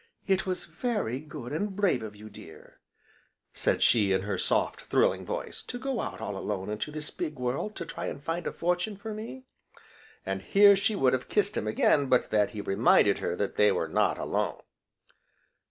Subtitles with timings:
[0.25, 2.79] "It was very good, and brave of you, dear,"
[3.53, 7.35] said she in her soft, thrilling voice, "to go out all alone into this big
[7.37, 9.45] world to try and find a fortune for me!"
[10.25, 13.71] and here she would have kissed him again but that he reminded her that they
[13.71, 14.61] were not alone.